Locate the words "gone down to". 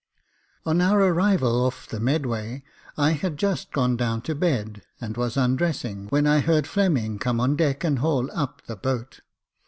3.71-4.33